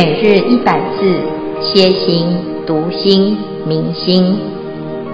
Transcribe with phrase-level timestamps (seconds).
[0.00, 1.02] 每日一百字，
[1.60, 2.28] 歇心、
[2.64, 4.38] 读心、明心，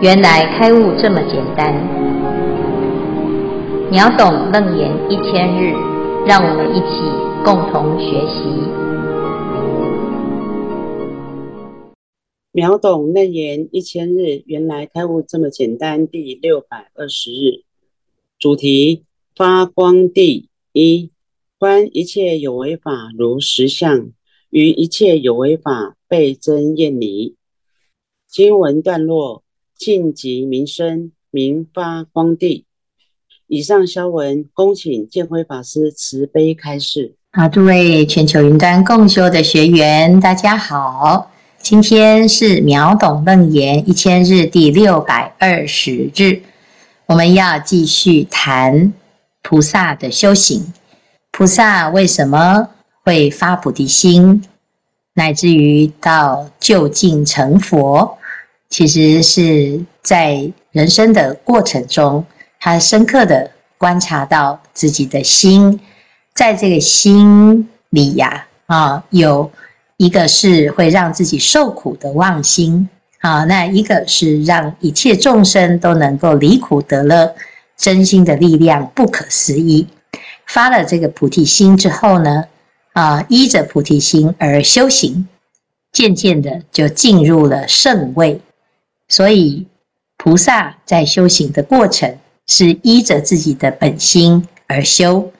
[0.02, 1.72] 原来开悟这么简单。
[3.90, 5.72] 秒懂楞严一千日，
[6.26, 7.00] 让我们一起
[7.42, 8.44] 共同学习。
[12.52, 16.06] 秒懂楞严一千日，原来开悟这么简单。
[16.06, 17.64] 第六百二十日，
[18.38, 19.04] 主题：
[19.34, 21.08] 发光地一，
[21.58, 24.10] 观一切有为法如实相。
[24.54, 27.34] 于一切有为法倍增厌离。
[28.30, 29.42] 经文段落：
[29.76, 32.64] 净寂明生，名发光地。
[33.48, 37.16] 以上消文，恭请见辉法师慈悲开示。
[37.32, 41.32] 好，诸位全球云端共修的学员，大家好。
[41.58, 46.40] 今天是秒懂楞严一千日第六百二十日，
[47.06, 48.94] 我们要继续谈
[49.42, 50.72] 菩萨的修行。
[51.32, 52.68] 菩萨为什么
[53.04, 54.42] 会发菩提心，
[55.12, 58.16] 乃至于到究竟成佛，
[58.70, 62.24] 其实是在人生的过程中，
[62.58, 65.78] 他深刻的观察到自己的心，
[66.34, 69.50] 在这个心里呀，啊，有
[69.98, 72.88] 一个是会让自己受苦的妄心，
[73.20, 77.34] 啊，那一个是让一切众生都能够离苦得乐，
[77.76, 79.86] 真心的力量不可思议。
[80.46, 82.44] 发了这个菩提心之后呢，
[82.94, 85.28] 啊，依着菩提心而修行，
[85.92, 88.40] 渐渐的就进入了圣位。
[89.08, 89.66] 所以，
[90.16, 95.30] 菩萨在修行的过程是依着自己的本心而修。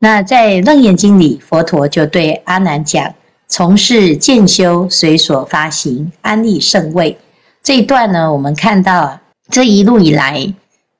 [0.00, 3.14] 那在《楞严经》里，佛陀就对阿难讲
[3.46, 7.16] ：“从事渐修，随所发行，安立圣位。”
[7.62, 10.52] 这一段呢，我们看到啊，这一路以来，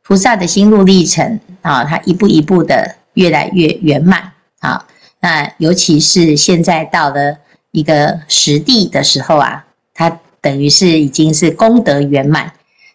[0.04, 4.86] 菩萨的心路历程啊，他一步一步的越来越圆满啊。
[5.22, 7.38] 那尤其是现在到了
[7.70, 12.52] 一个实地的时候啊，他等于是已经是功德圆满。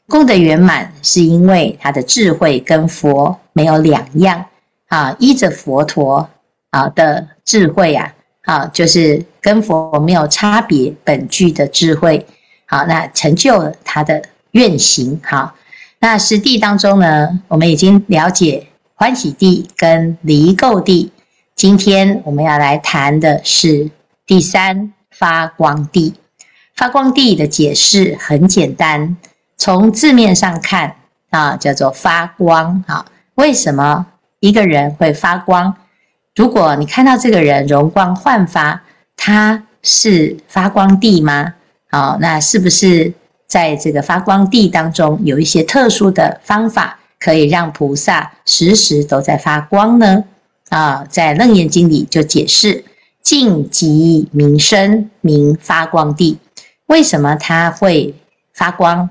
[0.10, 4.46] 功德圆满是因为他的智慧跟佛没有两样
[4.88, 6.30] 啊，依着佛陀
[6.72, 12.26] 啊的智慧啊，啊就是跟佛没有差别，本具的智慧，
[12.66, 14.22] 好，那成就了他的
[14.52, 15.20] 愿行。
[15.24, 15.56] 好，
[16.00, 21.14] 那实地当中呢，我们已经了解欢喜地跟离垢地。
[21.57, 23.90] 今天我们要来谈的是
[24.28, 26.13] 第三发光地。
[26.75, 29.18] 发光地的解释很简单，
[29.57, 30.97] 从字面上看
[31.31, 33.03] 啊，叫做发光啊。
[33.34, 34.06] 为什么
[34.40, 35.75] 一个人会发光？
[36.35, 38.84] 如果你看到这个人容光焕发，
[39.16, 41.56] 他是发光地吗？
[41.89, 43.12] 好，那是不是
[43.47, 50.24] 在这个发光地当中有一些特殊的方法，可以让菩萨时时都在发光呢？
[50.70, 52.84] 啊，在《楞严经》里就解释：
[53.22, 56.38] 净寂明生，名发光地。
[56.88, 58.16] 为什么他会
[58.54, 59.10] 发光？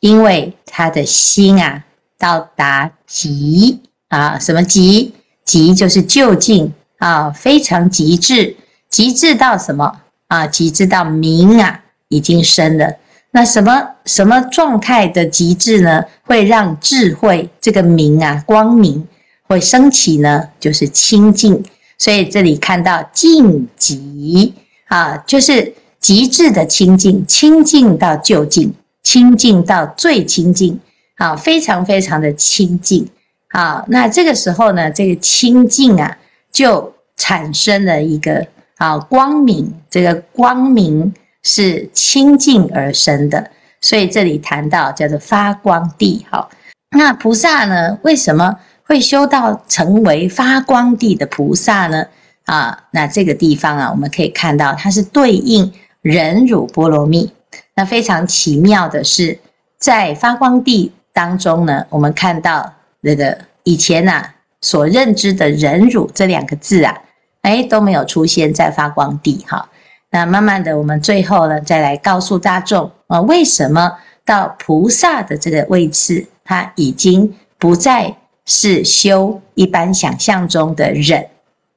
[0.00, 1.84] 因为他的心啊，
[2.18, 5.14] 到达极啊，什么极？
[5.44, 8.56] 极就是究竟啊，非常极致，
[8.88, 10.46] 极致到什么啊？
[10.46, 12.96] 极致到明啊，已经生了。
[13.30, 16.04] 那什么什么状态的极致呢？
[16.24, 19.06] 会让智慧这个明啊，光明。
[19.48, 21.64] 会升起呢，就是清净，
[21.98, 24.52] 所以这里看到净极
[24.88, 30.80] 啊，就是极致的清净，清净到究竟，清净到最清净，
[31.16, 33.08] 啊，非常非常的清净，
[33.48, 36.18] 啊，那这个时候呢，这个清净啊，
[36.50, 38.46] 就产生了一个
[38.78, 46.50] 啊光明，这个光明是清净而生的，所以这里谈到叫做发光地，好，
[46.90, 48.56] 那菩萨呢，为什么？
[48.86, 52.06] 会修到成为发光地的菩萨呢？
[52.44, 57.32] 啊，那这个地方啊，我们可以看到它是对应忍辱波罗蜜。
[57.74, 59.36] 那非常奇妙的是，
[59.78, 66.96] 在发光地当中呢，我们看到那个以前呐、啊、所认知的忍辱这两个字啊，
[67.42, 69.68] 哎都没有出现在发光地哈。
[70.10, 73.92] 那慢慢的，我们最后呢，再来告诉大众啊，为什么
[74.24, 78.16] 到菩萨的这个位置，他已经不再。
[78.46, 81.26] 是修一般想象中的忍，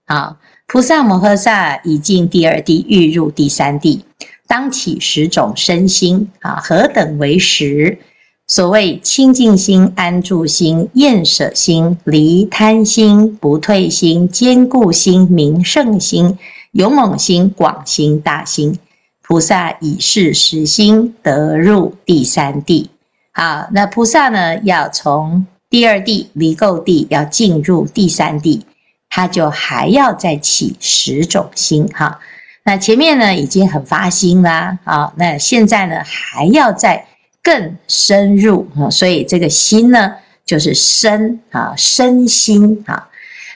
[0.05, 0.37] 啊，
[0.67, 4.05] 菩萨摩诃萨已进第二地，欲入第三地，
[4.47, 7.97] 当起十种身心，啊，何等为十？
[8.45, 16.37] 所谓清净心、安住心、厌舍心、离贪心、不退心、坚固心、明胜心、
[16.73, 18.77] 勇猛心、广心、大心，
[19.23, 22.91] 菩萨以是十心得入第三地。
[23.31, 25.47] 好，那菩萨呢，要从。
[25.69, 28.65] 第二地离垢地要进入第三地，
[29.09, 32.19] 他就还要再起十种心哈。
[32.63, 37.05] 那前面呢已经很发心啦，啊，那现在呢还要再
[37.43, 43.07] 更深入啊，所以这个心呢就是身啊，身心啊。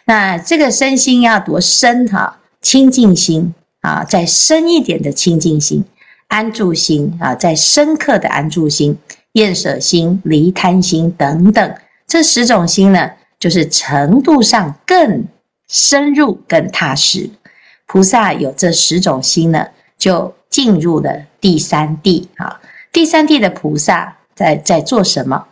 [0.06, 2.40] 那这个身心要多深哈？
[2.62, 5.84] 清净心啊，再深一点的清净心，
[6.28, 8.98] 安住心啊，再深刻的安住心，
[9.34, 11.76] 厌舍心、离贪心等等，
[12.08, 15.26] 这十种心呢，就是程度上更
[15.68, 17.30] 深入、更踏实。
[17.86, 19.68] 菩萨有这十种心呢，
[19.98, 22.60] 就进入了第三地啊。
[22.92, 25.46] 第三地的菩萨在在做什么？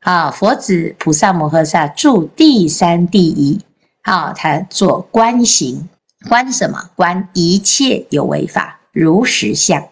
[0.00, 3.60] 啊，佛子菩萨摩诃萨住第三地仪。
[4.02, 5.86] 啊，他做观行，
[6.30, 6.88] 观什么？
[6.94, 9.86] 观一切有为法如实相，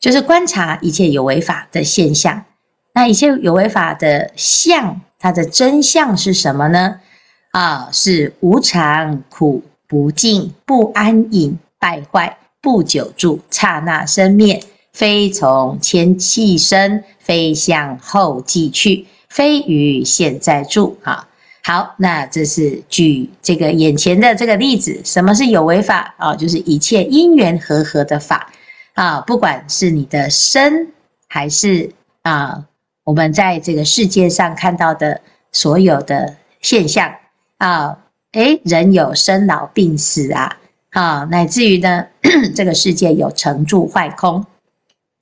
[0.00, 2.44] 就是观察一切有为法的现象。
[2.94, 7.00] 那一切有为法的相，它的真相是什么呢？
[7.52, 14.62] 啊，是无常、苦、不净、不安隐、败坏、不久住、刹那生灭，
[14.92, 20.98] 非从前期生，非向后继去，非于现在住。
[21.02, 21.28] 啊。
[21.64, 26.34] 好，那这是举这个眼前的这个例子，什么是有为法啊？
[26.34, 28.50] 就是一切因缘和合的法
[28.94, 30.88] 啊，不管是你的身，
[31.28, 31.92] 还是
[32.22, 32.64] 啊，
[33.04, 35.20] 我们在这个世界上看到的
[35.50, 37.14] 所有的现象。
[37.58, 37.98] 啊，
[38.32, 40.58] 诶，人有生老病死啊，
[40.90, 42.06] 啊，乃至于呢，
[42.56, 44.44] 这个世界有成住坏空。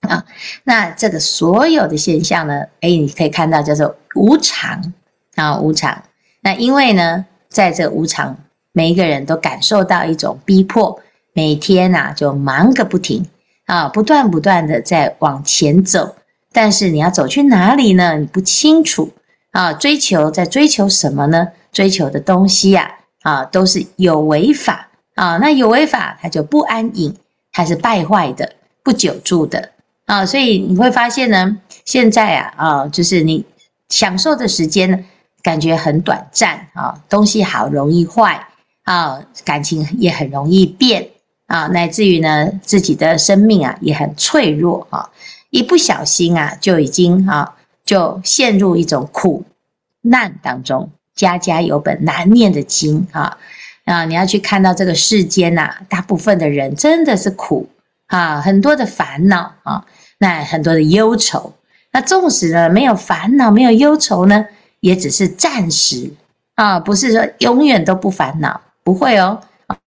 [0.00, 0.24] 啊，
[0.64, 4.94] 那这个所有的现象呢，诶，你可以看到叫做无常。
[5.34, 6.02] 啊，无常。
[6.40, 8.36] 那因为呢，在这无常，
[8.72, 10.98] 每一个人都感受到一种逼迫，
[11.34, 13.28] 每天呐、啊、就忙个不停。
[13.66, 16.16] 啊，不断不断的在往前走，
[16.52, 18.18] 但是你要走去哪里呢？
[18.18, 19.12] 你不清楚
[19.52, 21.48] 啊，追求在追求什么呢？
[21.72, 22.90] 追求的东西呀
[23.22, 27.14] 啊，都是有为法啊，那有为法它就不安隐，
[27.52, 29.70] 它是败坏的，不久住的
[30.06, 33.44] 啊，所以你会发现呢，现在啊啊，就是你
[33.88, 35.06] 享受的时间。
[35.42, 38.46] 感觉很短暂啊，东西好容易坏
[38.82, 41.08] 啊，感情也很容易变
[41.46, 45.08] 啊，乃至于呢，自己的生命啊也很脆弱啊，
[45.50, 47.54] 一不小心啊，就已经啊，
[47.84, 49.44] 就陷入一种苦
[50.00, 50.90] 难当中。
[51.14, 53.36] 家家有本难念的经啊
[53.84, 57.68] 啊，你要去看到这个世间呐，大部分的人真的是苦
[58.06, 59.84] 啊，很多的烦恼啊，
[60.18, 61.52] 那很多的忧愁。
[61.92, 64.46] 那纵使呢没有烦恼，没有忧愁呢，
[64.78, 66.10] 也只是暂时
[66.54, 69.40] 啊，不是说永远都不烦恼，不会哦。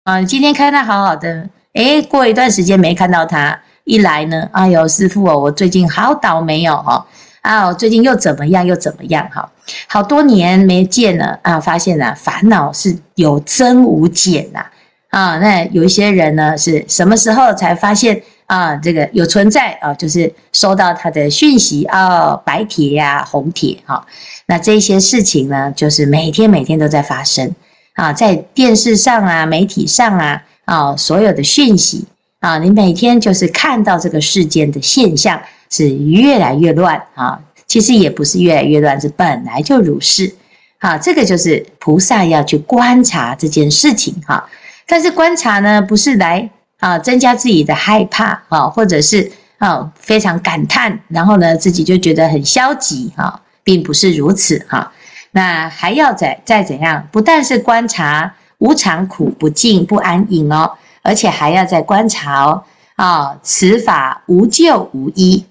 [0.03, 7.07] 啊，今天看他好好的，诶，过一段时间没看到他，一来呢，哎呦，师父哦，我最近好倒霉哦，哈
[7.43, 9.51] 啊，最近又怎么样又怎么样哈，
[9.89, 14.65] 好多年没见了啊，发现啊，烦恼是有增无减呐
[15.11, 15.39] 啊。
[15.39, 18.77] 那有一些人呢，是什么时候才发现啊？
[18.77, 24.07] 这个有存在啊，就是收到他的讯息啊，白帖呀，红帖哈。
[24.47, 27.53] 那这些事情呢，就是每天每天都在发生
[27.95, 32.07] 啊，在电视上啊、媒体上啊啊，所有的讯息
[32.43, 35.41] 啊，你每天就是看到这个世间的现象
[35.71, 37.41] 是越来越乱啊。
[37.67, 40.35] 其实也不是越来越乱，是本来就如是
[40.79, 40.99] 啊。
[40.99, 44.47] 这个就是菩萨要去观察这件事情哈。
[44.87, 46.51] 但是观察呢，不是来
[46.81, 53.41] 啊增加自己的害怕啊，或者是啊非常感叹，然后呢自己就觉得很消极哈。
[53.65, 54.93] 并不是如此哈，
[55.31, 57.07] 那还要再再怎样？
[57.13, 60.69] 不但是观察无常、苦、不净、不安隐哦，
[61.03, 62.63] 而且还要再观察哦
[62.97, 65.45] 啊，此法无救无依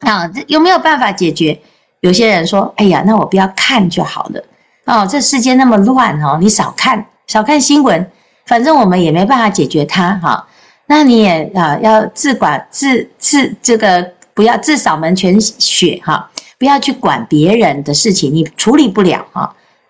[0.00, 1.60] 啊，这有没有办法解决？
[2.00, 4.44] 有些人说：“哎呀，那我不要看就好了
[4.84, 8.10] 哦，这世界那么乱哦，你少看少看新闻，
[8.46, 10.46] 反正我们也没办法解决它哈。
[10.86, 19.26] 那你也啊要自管自自这个不要自扫门前雪哈。”不要去管别人的事情，你处理不了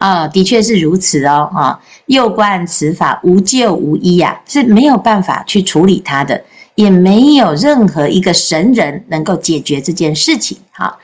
[0.00, 1.78] 啊，的确是如此哦啊。
[2.06, 6.42] 右观此法无救无依呀，是没有办法去处理它的，
[6.74, 10.56] 也没有任何一个神人能够解决这件事情。
[10.72, 10.98] 哈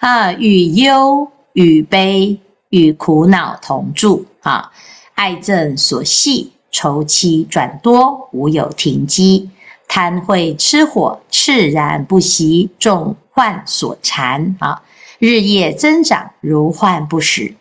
[0.00, 2.40] 啊，与忧与悲
[2.70, 4.72] 与苦恼同住啊，
[5.14, 9.50] 爱憎所系，愁戚转多，无有停机，
[9.86, 14.80] 贪会痴火，炽然不息，众患所缠啊。
[15.18, 17.54] 日夜增长，如患不食。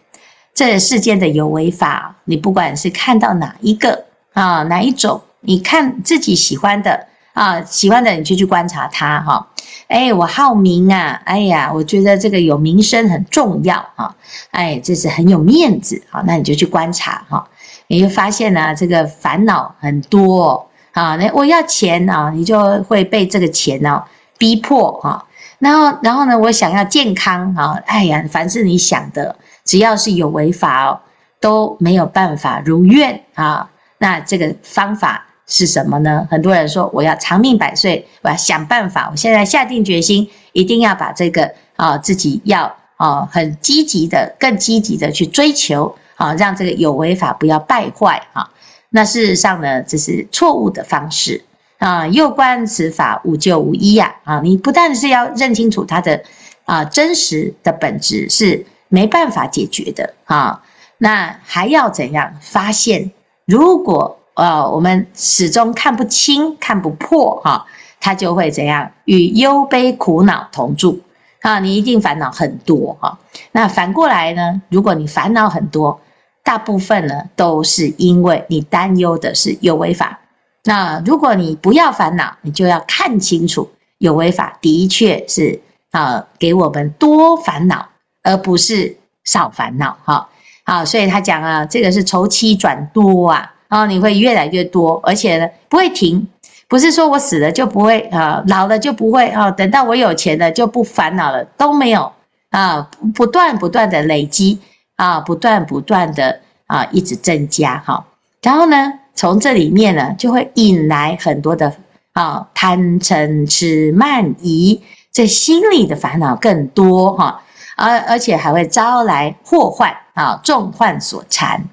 [0.58, 9.50] 这世间的有为法，你不管是看到哪一个啊，哪一种，你看自己喜欢的啊，喜欢的你就去观察它哈。
[9.88, 14.16] 哎，我好名啊，哎呀，我觉得这个有名声很重要啊。
[14.50, 17.48] 哎，这是很有面子，啊，那你就去观察哈。
[17.86, 24.04] 你就发现呢，这个烦恼很多啊，那我要钱啊，你就会被这个钱呢
[24.40, 25.24] 逼迫啊。
[25.60, 29.36] 然后，然后呢，我想要健康啊，哎呀，凡是你想的，
[29.68, 31.00] 只要是有违法哦，
[31.40, 33.70] 都没有办法如愿啊。
[34.00, 36.28] 那这个方法是什么呢？
[36.32, 48.50] 很多人说我要长命百岁，我要想办法，我现在下定决心，一定要把这个啊自己要啊很积极的、更积极的去追求啊，让这个有违法不要败坏啊。
[48.90, 51.44] 那事实上呢，这是错误的方式。
[51.80, 54.16] 啊，又观此法无救无依呀！
[54.24, 56.24] 啊，你不但是要认清楚它的
[56.66, 60.64] 啊真实的本质是没办法解决的啊，
[60.98, 63.12] 那还要怎样发现？
[63.46, 67.66] 如果呃我们始终看不清、看不破哈，
[68.00, 71.02] 它就会怎样与忧悲苦恼同住
[71.42, 71.60] 啊？
[71.60, 73.18] 你一定烦恼很多哈。
[73.52, 74.62] 那反过来呢？
[74.70, 76.00] 如果你烦恼很多，
[76.44, 80.20] 大部分呢都是因为你担忧的是有为法。
[80.64, 87.88] 那如果你不要烦恼，你就要看清楚，有为法的确是啊，给我们多烦恼，
[88.28, 90.28] 而不是少烦恼哈。
[90.66, 96.28] 好，所以他讲啊，这个是愁七转多啊，然后你会越来越多，而且呢不会停，
[96.68, 102.12] 不是说我死了就不会啊，老了就不会啊，等到我有钱了就不烦恼了，都没有
[102.50, 104.60] 啊，不断不断的累积
[104.98, 108.06] 啊，不断不断的啊，一直增加哈，
[108.42, 108.94] 然后呢？
[109.20, 111.74] 从这里面呢，就会引来很多的
[112.14, 114.80] 啊贪嗔痴慢疑，
[115.12, 117.42] 这心里的烦恼更多哈，
[117.78, 121.64] 而而且还会招来祸患啊，众患所缠，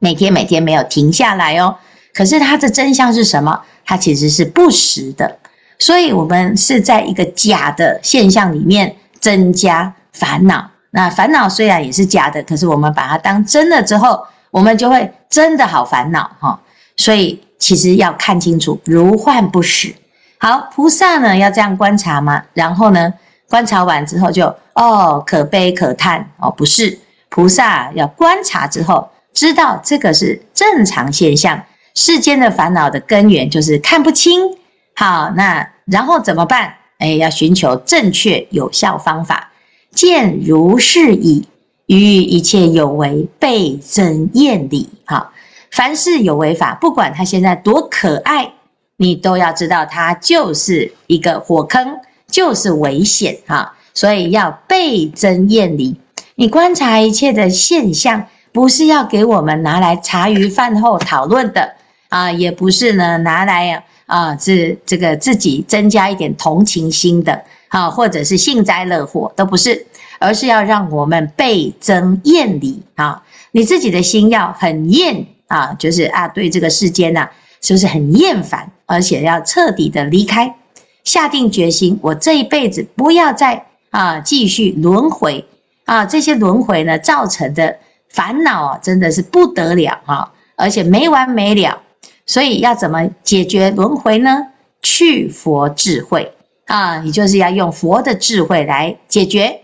[0.00, 1.76] 每天每天没有停下来哦。
[2.12, 3.62] 可是它的真相是什么？
[3.86, 5.38] 它其实是不实的，
[5.78, 10.68] 所以我们是在一个假的现象里面增加烦恼。
[10.90, 14.26] 那烦恼虽然也是假的，可是我们把它当真了之后。
[14.52, 16.60] 我们就会真的好烦恼哈，
[16.98, 19.94] 所以其实要看清楚如幻不实。
[20.36, 22.42] 好，菩萨呢要这样观察吗？
[22.52, 23.14] 然后呢，
[23.48, 26.98] 观察完之后就哦，可悲可叹哦，不是，
[27.28, 31.62] 菩萨要观察之后，知道这个是正常现象。
[31.94, 34.56] 世间的烦恼的根源就是看不清。
[34.94, 36.74] 好，那然后怎么办？
[36.98, 39.50] 哎，要寻求正确有效方法，
[39.92, 41.48] 见如是已。
[41.86, 45.30] 于一切有为倍增厌离，哈，
[45.70, 48.50] 凡是有为法，不管它现在多可爱，
[48.96, 51.98] 你都要知道它就是一个火坑，
[52.28, 55.96] 就是危险，哈，所以要倍增厌离。
[56.34, 61.74] 你观察一切的现象，不是要给我们拿来茶余饭后讨论的
[62.08, 69.86] 啊，也不是呢拿来啊，是这个自己增加一点同情心的，啊，或者是幸灾乐祸，都不是。
[70.18, 73.24] 而是要让我们倍增厌离啊！
[73.50, 77.28] 你自己的心要很厌啊，就是啊，对这个世间呐，
[77.60, 78.70] 是不是很厌烦？
[78.86, 80.54] 而且要彻底的离开，
[81.02, 85.46] 下定决心，我这一辈子不要再啊继续轮回
[85.84, 86.04] 啊！
[86.04, 91.80] 这些轮回呢造成的烦恼啊，真的是不得了啊，而且没完没了。
[92.26, 94.48] 所以要怎么解决轮回呢？
[94.80, 96.32] 去佛智慧
[96.66, 99.60] 啊，你就是要用佛的智慧来解决。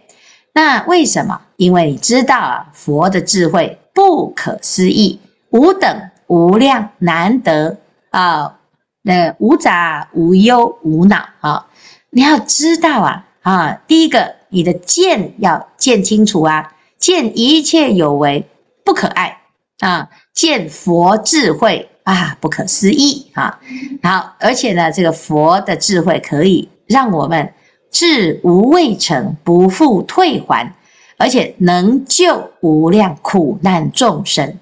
[0.53, 1.41] 那为什么？
[1.57, 5.21] 因为你知道啊，佛的智慧不可思议，
[5.51, 7.79] 无等无量难得
[8.11, 8.59] 啊，
[9.03, 11.67] 那无杂无忧无恼啊！
[12.11, 18.45] 你要知道啊啊，第一个，你的见要见清楚啊，见一切有为
[18.85, 19.41] 不可爱
[19.79, 23.59] 啊，见佛智慧啊不可思议啊！
[24.03, 27.55] 好，而且呢，这个佛的智慧可以让我们。
[27.91, 30.75] 至无畏成，不复退还，
[31.17, 34.59] 而且能救无量苦难众生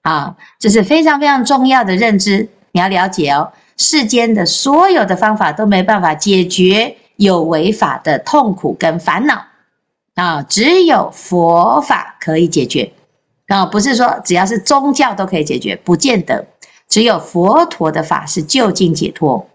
[0.00, 0.34] 啊！
[0.58, 3.52] 这是非常非常重要的认知，你要了解哦。
[3.76, 9.44] 世间的所有的方法都没办法解决有为法的痛苦跟烦恼
[10.14, 12.92] 啊，只有佛法可以解决
[13.46, 13.64] 啊！
[13.64, 16.46] 不是说只要是宗教都可以解决，不见得。
[16.88, 19.48] 只有佛陀的法是就近解脱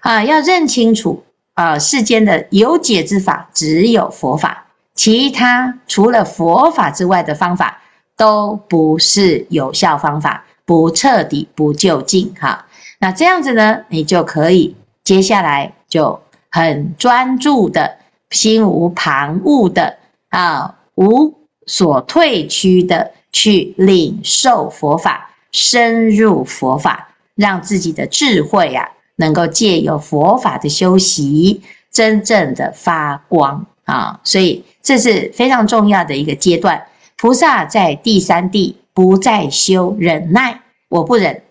[0.00, 0.22] 啊！
[0.22, 1.24] 要认清楚。
[1.54, 4.66] 啊，世间的有解之法只有佛法，
[4.96, 7.80] 其他除了佛法之外的方法
[8.16, 12.34] 都不是有效方法，不彻底，不就近。
[12.40, 12.66] 哈，
[12.98, 16.20] 那这样子呢，你就可以接下来就
[16.54, 17.98] 很专注的，
[18.30, 21.34] 心无旁骛的啊，无
[21.66, 28.88] 所退屈的去领受佛法，深入佛法，让自己的智慧、啊。
[29.16, 34.20] 能够借由佛法的修习，真正的发光啊！
[34.24, 36.84] 所以这是非常重要的一个阶段。
[37.16, 41.42] 菩萨在第三地不再修忍耐，我不忍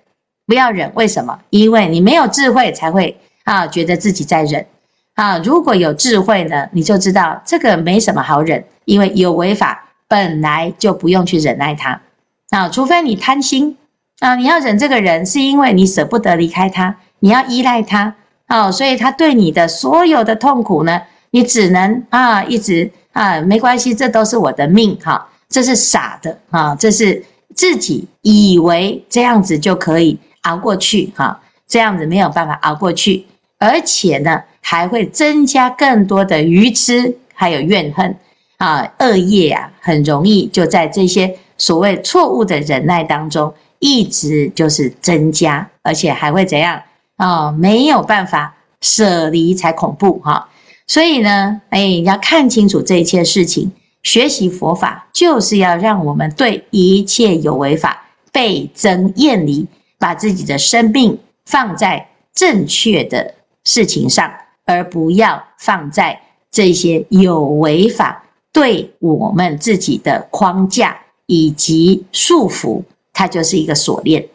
[0.45, 0.91] 不要忍。
[0.95, 1.39] 为什么？
[1.51, 4.65] 因为你没有智慧，才会啊觉得自己在忍
[5.15, 5.37] 啊。
[5.39, 12.01] 如果有智慧呢，你就知道这个没什么好忍，因为有违法本来就不用去忍耐他
[12.49, 13.77] 啊，除非你贪心
[14.19, 18.15] 啊，你要忍这个人，是因为你舍不得离开他，你要依赖他
[18.47, 21.01] 啊，所以他对你的所有的痛苦呢，
[21.31, 27.23] 你只能啊一直啊没关系，这都是我的命哈，这是傻的啊，这是。
[27.55, 33.27] 自己以为这样子就可以熬过去哈，这样子没有办法熬过去，
[33.63, 38.13] 而且呢还会增加更多的愚痴，还有怨恨
[38.57, 46.81] 啊，恶业啊，很容易就在这些所谓错误的忍耐当中，一直就是增加，而且还会怎样
[47.15, 47.51] 啊？
[47.53, 50.49] 没有办法舍离才恐怖哈，
[50.85, 53.71] 所以呢，哎，要看清楚这一切事情。
[54.03, 59.65] 学习佛法就是要让我们对一切有为法倍增厌离，
[59.97, 64.31] 把自己的生命放在正确的事情上，
[64.65, 74.27] 而不要放在这些有违法对我们自己的框架以及束缚，它就是一个锁链。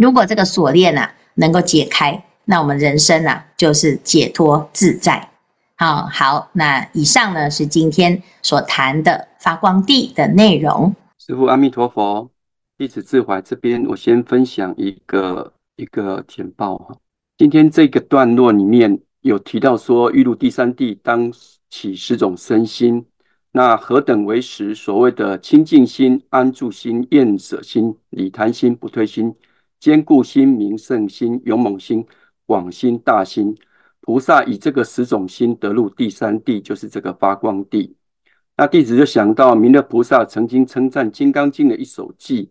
[0.00, 5.30] 如果这个锁链啊能够解开，那我们人生啊就是解脱自在。
[5.76, 10.94] 好好，那以上呢是今天所谈的发光地的内容。
[11.18, 12.30] 师父阿弥陀佛，
[12.78, 16.96] 弟子志怀这边，我先分享一个一个简报哈。
[17.38, 21.30] 今天这个段落里面有提到说，欲入第三地，当
[21.68, 23.04] 起十种身心。
[23.52, 24.74] 那何等为十？
[24.74, 29.34] 所谓的清净心、安住心、厌舍心、理贪心、不退心、
[29.78, 32.06] 坚固心、明胜心、勇猛心、
[32.46, 33.54] 广心、大心。
[34.00, 37.94] 菩萨以这个十种心得入第三地，就是这个发光地。
[38.56, 42.48] 那弟子就想到弥勒菩萨曾经称赞《金刚经》的一首偈，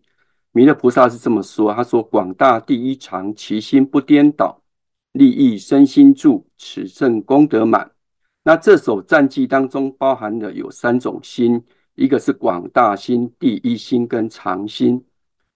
[0.52, 4.62] 弥勒菩萨是这么说：“他说广大第一常，其心不颠倒，
[5.16, 7.90] 利益身心住，此圣功德满。”
[8.44, 11.64] 那这首赞偈当中包含了有三种心，
[11.96, 15.04] 一个是广大心、第一心跟常心。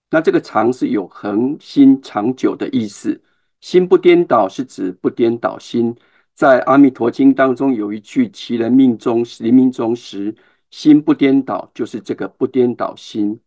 [0.09, 3.21] 那这个常是有恒心长久的意思。
[3.61, 5.93] 心不颠倒是指不颠倒心，
[6.33, 10.33] 在《阿弥陀经》当中有一句：“其人命中临命终时，
[10.71, 13.37] 心不颠倒”，就是这个不颠倒心。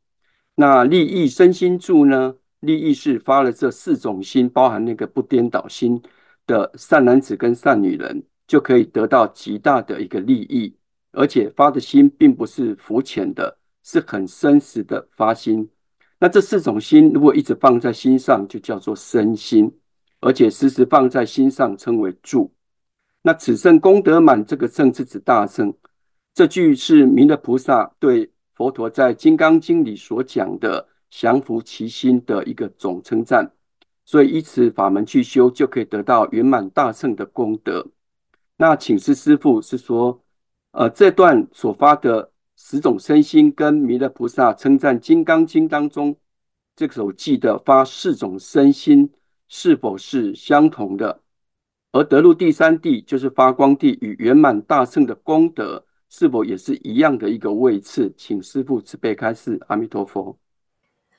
[0.55, 2.35] 那利益身心住呢？
[2.63, 6.01] 利益是发了这四种心，包含那个不颠倒心
[6.47, 10.75] 的善男子跟善女人，就可以得到极大的一个利益。
[11.11, 15.69] 而且发的心并不是浮浅的，是很深实的发心。
[16.19, 19.71] 那这四种心如果一直放在心上，就叫做身心。
[20.21, 22.55] 而且时时放在心上，称为住。
[23.23, 25.75] 那此圣功德满，这个圣是指大圣。
[26.33, 33.53] 这句是弥勒菩萨对佛陀在《金刚经》里所讲的降伏其心的一个总称赞。
[34.05, 37.87] 所以依此法门去修，就可以得到圆满大圣的功德。
[38.57, 40.25] 那请示师父是说，
[40.73, 46.17] 呃，这段所发的十种身心，跟弥勒菩萨称赞《金刚经》当中
[46.75, 49.11] 这首偈的发四种身心。
[49.55, 51.21] 是否是相同的？
[51.93, 58.11] 而得入第三地，就是发光地与圆满大圣的功德，是否也是一样的一个位次？
[58.17, 59.61] 请师父慈悲开示。
[59.69, 60.39] 阿弥陀佛。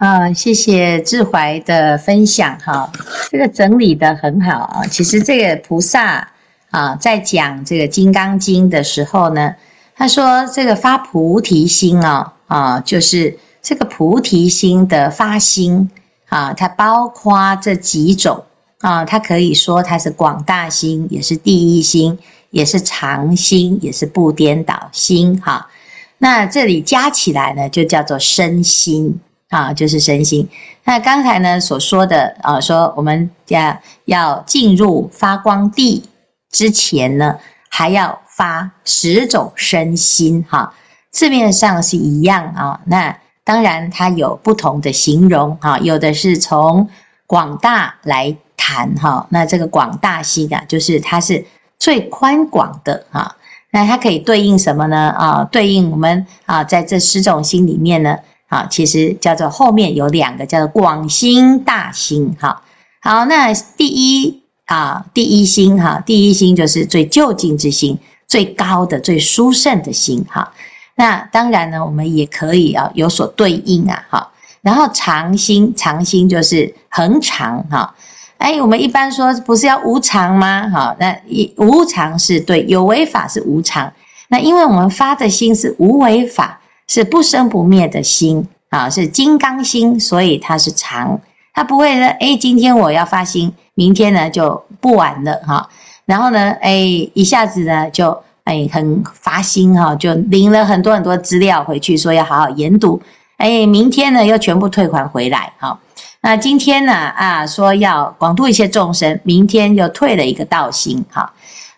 [0.03, 2.91] 啊，谢谢志怀的分享哈，
[3.31, 4.85] 这个整理得很好啊。
[4.87, 6.27] 其实这个菩萨
[6.71, 9.55] 啊，在讲这个《金刚经》的时候呢，
[9.95, 15.89] 他说这个发菩提心啊啊，就是这个菩提心的发心。
[16.27, 18.43] 啊，它包括这几种
[18.79, 25.39] 啊，它可以说它是广大心，也是第一心，也是常心，也是不颠倒心。
[25.39, 25.69] 哈、
[26.17, 29.21] 那这里加起来呢，就叫做身心
[29.53, 30.49] 啊，就是身心。
[30.83, 36.03] 那刚才呢所说的啊，说我们要要进入发光地
[36.51, 37.37] 之前呢，
[37.69, 40.43] 还要发十种身心。
[40.49, 40.73] 哈、
[41.11, 43.17] 字面上是一样啊，那。
[43.45, 46.87] 当然，它有不同的形容哈，有的是从
[47.27, 51.45] 广大来谈哈，那这个广大心啊，就是它是
[51.77, 53.35] 最宽广的哈，
[53.71, 55.13] 那它可以对应什么呢？
[55.17, 58.17] 啊，对应我们啊，在这十种心里面呢，
[58.53, 62.61] 啊，其实叫做后面有两个叫做广心大心哈。
[63.01, 70.53] 好，那第一啊，第一心哈，第一心就是最究竟之心，最高的、最殊胜的心哈。
[70.95, 74.29] 那当然呢，我们也可以啊有所对应啊，哈。
[74.61, 77.95] 然后常心，常心就是恒常哈。
[78.37, 80.69] 哎，我们一般说不是要无常吗？
[80.69, 83.91] 哈，那一无常是对，有为法是无常。
[84.27, 91.19] 那因为我们发的心是无为法，是不生不灭的心啊，是金刚心，所以它是常。
[91.54, 95.69] 它不会说，哎，今天我要发心，明天呢就不玩了哈。
[96.06, 96.72] 然后呢，哎，
[97.13, 103.02] 一下子呢就哎很发心哈，就领了很多很多资料回去，说要好好研读。
[103.38, 105.80] 哎，明天呢又全部退还回来哈。
[106.22, 111.32] 那今天呢啊说要广度一些众生，明天又退了一个道心哈。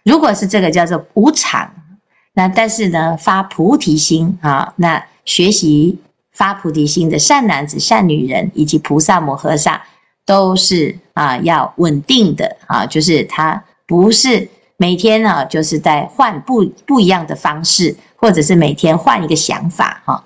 [0.04, 1.70] 如果是这个叫做无常，
[2.38, 5.98] 那但是呢发菩提心啊，那学习
[6.34, 9.82] 发菩提心的善男子、善女人以及菩萨摩诃萨，
[10.26, 20.22] 都是啊要稳定的啊，就是他不是每天啊就是在换不不一样的方式，或者是每天换一个想法哈。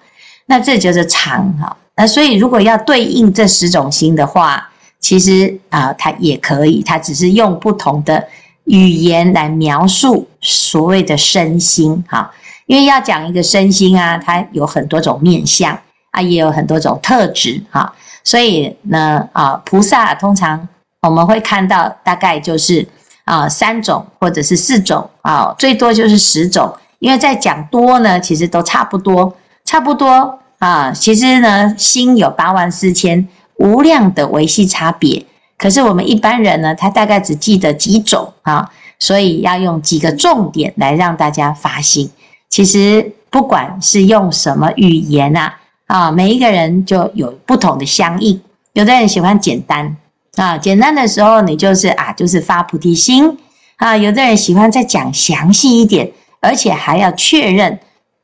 [0.48, 1.78] 那这就是常哈。
[1.96, 4.68] 那所以如果要对应这十种心的话，
[5.00, 8.28] 其实啊它也可以，它只是用不同的。
[8.70, 12.32] 语言来描述所谓的身心哈，
[12.68, 15.78] 因为要讲一个身心啊，它有很多种面相
[16.12, 17.92] 啊，也有很多种特质哈，
[18.24, 20.68] 所以呢啊，菩萨通常
[21.02, 22.88] 我们会看到大概就是
[23.26, 35.26] 啊三种或者是四种啊，最多就是十种，因为再讲多呢，其实都差不多，差不多啊，其实呢心有八万四千无量的微细差别。
[35.60, 42.10] 可是我们一般人呢，他大概只记得几种啊，所以要用几个重点来让大家发心。
[42.48, 48.40] 其实不管是用什么语言啊，啊，每一个人就有不同的相应。
[48.72, 49.98] 有的人喜欢简单
[50.38, 53.38] 啊，简单的时候你就是啊，就是发菩提心
[53.76, 53.98] 啊。
[53.98, 57.78] 有的人喜欢再讲详细一点，而且还要确认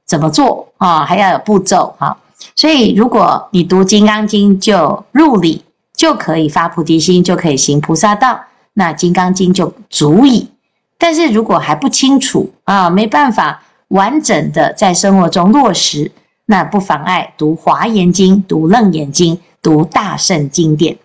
[0.05, 2.15] 怎么做啊，还要有步骤啊。
[2.55, 5.61] 所以如果你读《金刚经》就入理。
[5.95, 8.39] 就可以发菩提心，就可以行菩萨道，
[8.73, 10.49] 那《金刚经》就足矣。
[10.97, 16.11] 但是如果还不清楚啊，没办法完整的在生活中落实，
[16.45, 20.97] 那不妨碍读《华严经》、读《楞严经》、读大圣经典。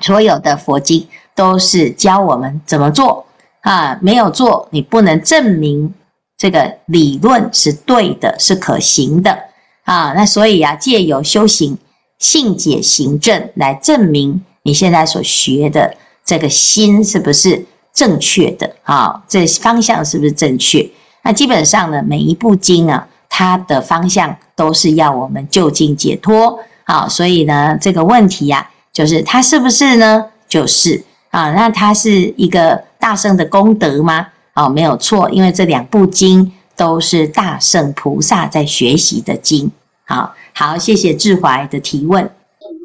[0.00, 3.26] 所有的佛经都是教我们怎么做
[3.60, 5.94] 啊，没有做，你不能证明
[6.36, 9.38] 这个理论是对的，是可行的
[9.84, 10.12] 啊。
[10.14, 11.78] 那所以啊，借由修行。
[12.22, 15.92] 信解行证来证明你现在所学的
[16.24, 19.20] 这个心是不是正确的啊？
[19.26, 20.88] 这方向是不是正确？
[21.24, 27.08] 那基本上呢，每一部经啊，它的方向都是要我们就近解脱啊。
[27.08, 30.24] 所以呢，这个问题呀、就是它是不是呢？
[30.48, 34.28] 就是啊，那它是一个大圣的功德吗？
[34.54, 39.72] 哦，没有错，因为这两部经都是大圣菩萨在学习的经。
[40.04, 40.32] 好。
[40.54, 42.24] 好，谢谢志怀的提问。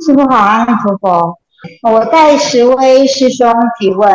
[0.05, 1.37] 师父好，阿弥陀佛。
[1.91, 4.09] 我带十位师兄提问，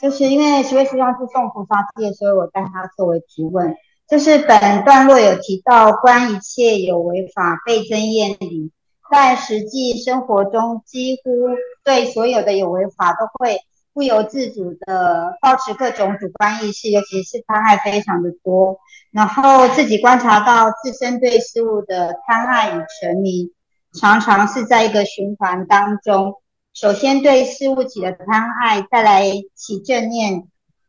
[0.00, 3.74] 就是因为十位师兄是送菩萨戒，所以我带他作为提问。
[4.08, 8.70] 就是本段落有提到，观一切有为法，被增厌离。
[9.10, 11.30] 在实际生活中，几乎
[11.84, 13.58] 对所有的有为法都会
[13.96, 18.76] 不由自主的保持各种主观意识，尤其是贪爱非常的多。
[19.10, 23.54] 然后自己观察到自身对事物的贪爱与沉迷，
[23.98, 26.34] 常常是在一个循环当中。
[26.74, 29.22] 首先对事物起了贪爱，再来
[29.54, 30.46] 起正念，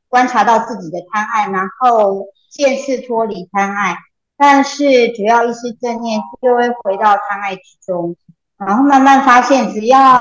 [0.10, 3.96] 观察到自己的贪爱，然后渐次脱离贪爱。
[4.36, 8.18] 但是主要意识正念就会回到贪爱之中，
[8.58, 10.20] 然后慢慢发现，只要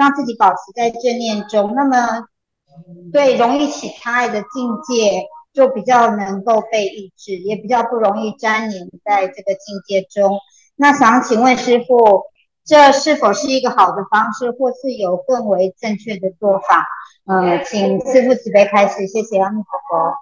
[0.00, 2.24] 让自己保持在正念中，那么
[3.12, 4.48] 对容易起贪爱的境
[4.88, 5.26] 界。
[5.52, 10.38] 就比较能够被抑制，也比较不容易粘黏在这个境界中。
[10.76, 12.22] 那想请问师父，
[12.64, 16.86] 这是否是一个好的方式，或是有更为正确的做法？
[17.26, 20.14] 呃，请师父慈悲开示，谢谢阿弥陀佛。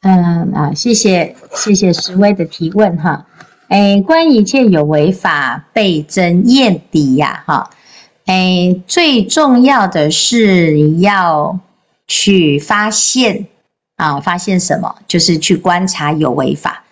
[0.00, 3.26] 嗯啊，谢谢谢谢十位的提问哈。
[3.68, 7.68] 哎，观一切有为法，被增厌离呀哈。
[8.28, 11.58] 哎，最重要的是你要
[12.06, 13.46] 去发现。
[13.96, 14.94] 啊，发现什么？
[15.08, 16.84] 就是去观察有为法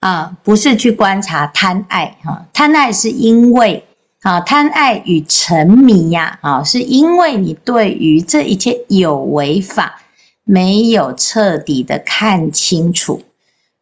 [0.00, 2.46] 啊，不是去观察贪爱哈。
[2.52, 3.84] 贪爱是因为
[4.22, 10.02] 啊，贪爱与沉迷呀啊，是因为你对于这一切有为法
[10.42, 13.22] 没有彻底的看清楚，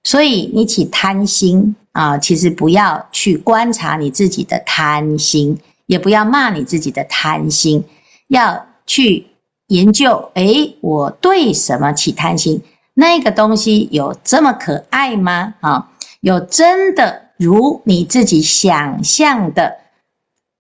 [0.04, 2.18] 所以你起贪心啊。
[2.18, 7.84] 其实不要去观察你自己的贪心，也不要骂你自己的贪心，
[8.28, 9.26] 要去。
[9.68, 12.62] 研究，诶，我对什么起贪心？
[12.94, 15.54] 那个东西有这么可爱吗？
[15.60, 19.78] 啊，有真的如你自己想象的、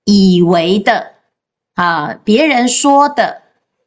[0.04, 1.12] 以为的
[1.76, 2.18] 啊？
[2.24, 3.42] 别人说的，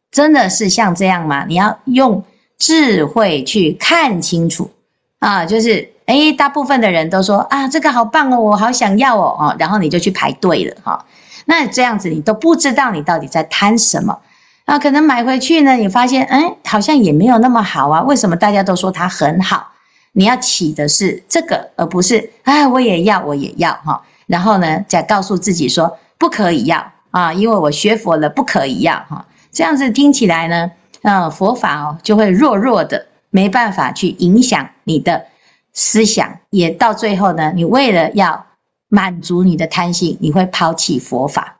[0.09, 1.45] 真的是像这样吗？
[1.49, 2.23] 你要用
[2.57, 4.71] 智慧去看清楚
[5.19, 5.45] 啊！
[5.45, 11.05] 就是，诶，大部分的人都说啊，这个好棒哦，我好想要哦，然后你就去排队了哈。
[11.49, 14.19] 那这样子你都不知道你到底在贪什么
[14.65, 14.77] 啊？
[14.77, 18.03] 可能买回去呢，你发现哎，好像也没有那么好啊。
[18.03, 19.69] 为什么大家都说它很好？
[20.11, 23.99] 你要起的是这个，而不是哎，我也要，我也要哈。
[24.27, 29.25] 然后呢，再告诉自己说不可以要啊，因为我学佛了，不可以要哈。
[29.51, 30.69] 这样子听起来呢，
[31.01, 35.25] 呃，佛法哦就会弱弱的，没办法去影响你的
[35.73, 38.45] 思想，也到最后呢，你为了要。
[38.89, 41.57] 满足你的贪心，你会抛弃佛法。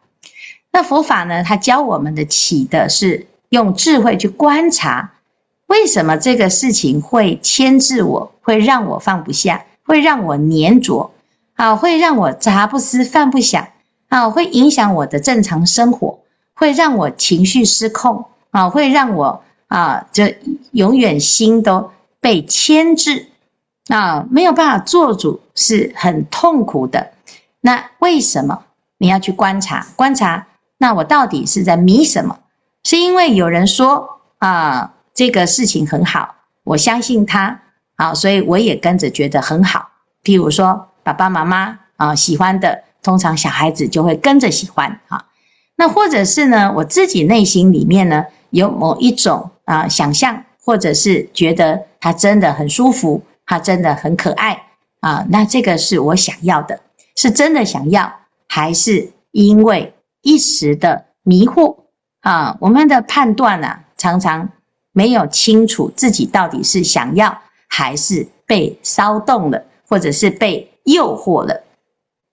[0.72, 1.44] 那佛法呢？
[1.44, 5.14] 它教我们的起的是用智慧去观察，
[5.68, 11.12] 为什么这个事情会牵制我，会让我放不下，会让我黏着
[11.56, 13.68] 啊，会让我茶不思饭不想
[14.10, 16.20] 啊，会影响我的正常生活，
[16.54, 20.38] 会让我情绪失控啊，会让我啊，这
[20.72, 23.28] 永远心都被牵制
[23.88, 27.12] 啊，没有办法做主，是很痛苦的。
[27.62, 28.64] 那为什么
[28.98, 29.86] 你要去观察？
[29.96, 32.40] 观察，那我到底是在迷什么？
[32.84, 37.62] 是因为有人说啊，这个事情很好，我相信他
[37.96, 39.90] 啊，所以我也跟着觉得很好。
[40.24, 45.26] 譬如说，爸爸妈妈啊喜欢的，通常小孩子就会跟着喜欢啊。
[45.76, 54.64] 那或者是呢，我自己内心里面呢有某一种啊想象，或者是觉得他真的很舒服，他真的很可爱
[55.02, 56.80] 啊，那这个是我想要的。
[57.20, 61.76] 是真的想要，还是因为一时的迷惑
[62.22, 62.58] 啊？
[62.62, 64.48] 我们的判断啊，常常
[64.94, 71.62] 没有清楚自己到底是想要，还是被骚动了，或者是被诱惑了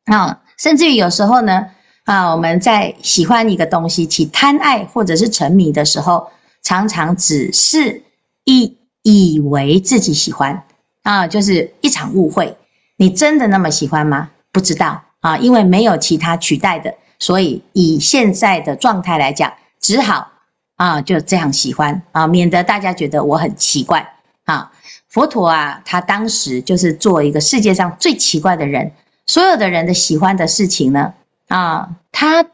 [0.05, 0.45] 啊？
[0.57, 1.67] 甚至于有时候呢，
[2.05, 6.31] 啊，我们在喜欢一个东西起贪爱或者是沉迷的时候，
[6.63, 8.05] 常常只是
[8.45, 10.63] 一以为自己喜欢
[11.03, 12.57] 啊，就是一场误会。
[12.97, 14.31] 你真的那么喜欢吗？
[14.57, 20.33] 不知道啊，因为没有其他取代的，所以以现在的状态来讲，只好
[20.77, 24.15] 啊就这样喜欢啊，免得大家觉得我很奇怪
[24.47, 24.73] 啊。
[25.11, 28.93] 佛陀啊，他当时就是做一个世界上最奇怪的人，
[29.27, 31.13] 所有的人的喜欢的事情呢，
[31.49, 32.47] 啊，他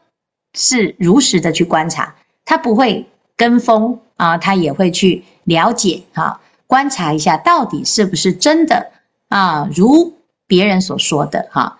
[0.53, 8.91] 是如实的去观察，他不会跟风啊，他也会去了解啊，观察一下到底是不是真的
[9.29, 10.13] 啊，如
[10.45, 11.79] 别人所说的哈。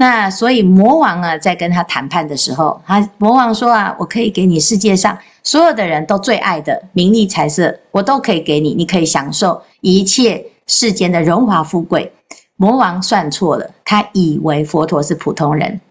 [0.00, 12.14] 那所以魔王啊，在跟他谈判的时候，他魔王说啊，我可以给你世界上所有的人都最爱的名利财色，我都可以给你，你可以享受一切世间的荣华富贵。
[12.56, 15.82] 魔王算错了，他以为佛陀是普通人，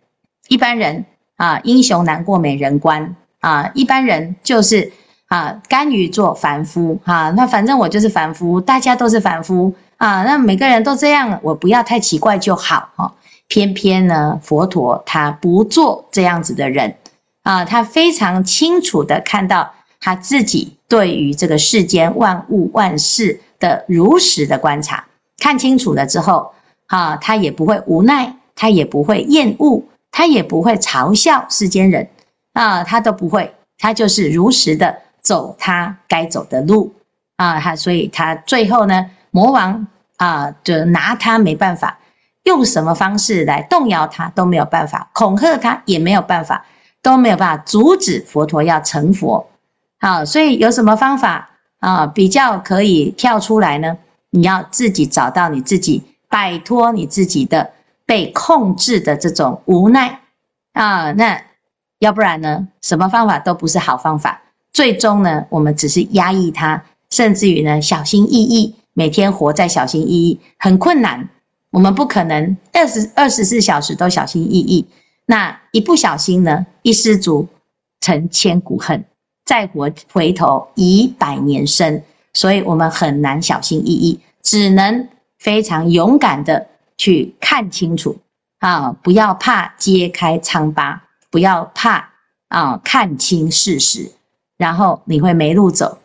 [0.48, 1.06] 一般人
[1.38, 4.92] 啊，英雄难过美人关啊，一般人就是
[5.28, 13.14] 啊，甘于做凡夫啊，那反正我就是凡夫，大家都是凡夫啊，那每个人都这样，我不要太奇怪就好哈。
[13.50, 16.96] 偏偏呢，佛陀他不做这样子的人。
[17.42, 25.06] 啊，他非常清楚的看到他自己对于这个世间万物万事的如实的观察，
[25.40, 26.52] 看清楚了之后
[26.88, 32.08] 啊，他也不会无奈，他也不会厌恶，他也不会嘲笑世间人。
[32.54, 36.94] 啊，他都不会，他就是如实的走他该走的路。
[37.38, 41.98] 啊，他所以他最后呢，魔王啊就拿他没办法。
[42.50, 46.66] 用什么方式来动摇他都没有办法，恐吓他也没有办法，
[47.04, 49.48] 都没有办法阻止佛陀要成佛。
[50.00, 53.98] 好，所以有什么方法啊比较可以跳出来呢？
[54.32, 57.70] 你要自己找到你自己，摆脱你自己的
[58.08, 60.22] 被控制的这种无奈
[60.74, 61.12] 啊。
[61.12, 61.40] 那
[62.00, 62.68] 要不然呢？
[62.82, 64.42] 什么方法都不是好方法。
[64.74, 71.30] 最终呢，我们只是压抑他，甚至于呢，小心翼翼，每天活在小心翼翼，很困难。
[71.72, 74.88] 我们不可能二十二十四小时都小心翼翼，
[75.26, 77.48] 那一不小心呢，一失足
[78.02, 79.06] 成千古恨，
[79.46, 82.04] 再回回头已百年身，
[82.34, 88.18] 所以我们很难小心翼翼，只能非常勇敢的去看清楚
[88.60, 88.92] 啊！
[89.04, 92.14] 不要怕揭开疮疤，不要怕
[92.48, 94.12] 啊，看清事实，
[94.58, 96.00] 然后你会没路走。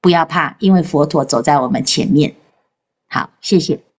[0.00, 2.34] 不要怕，因为佛陀走在我们前面。
[3.08, 3.82] 好，谢谢。